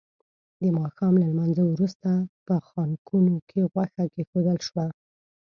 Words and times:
د 0.61 0.63
ماښام 0.79 1.13
له 1.19 1.25
لمانځه 1.31 1.63
وروسته 1.67 2.09
په 2.45 2.55
خانکونو 2.69 3.35
کې 3.49 3.59
غوښه 3.71 4.03
کېښودل 4.13 4.57
شوه. 4.67 4.85